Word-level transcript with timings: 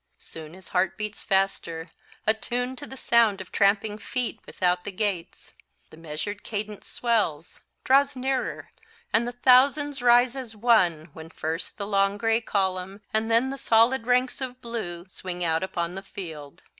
Soon 0.17 0.55
his 0.55 0.69
heart 0.69 0.97
beats 0.97 1.23
faster, 1.23 1.91
attuned 2.25 2.79
to 2.79 2.87
the 2.87 2.97
sound 2.97 3.39
of 3.39 3.51
tramping 3.51 3.99
feet 3.99 4.39
without 4.47 4.83
the 4.83 4.91
gates. 4.91 5.53
The 5.91 5.95
measured 5.97 6.43
cadence 6.43 6.87
swells, 6.87 7.61
draws 7.83 8.15
nearer, 8.15 8.71
and 9.13 9.27
the 9.27 9.31
thousands 9.31 10.01
rise 10.01 10.35
as 10.35 10.55
one, 10.55 11.11
when 11.13 11.29
first 11.29 11.77
the 11.77 11.85
long 11.85 12.17
gray 12.17 12.41
column 12.41 13.01
and 13.13 13.29
then 13.29 13.51
the 13.51 13.59
solid 13.59 14.07
ranks 14.07 14.41
of 14.41 14.59
blue 14.59 15.05
swing 15.05 15.43
out 15.43 15.61
upon 15.61 15.93
the 15.93 16.01
field. 16.01 16.63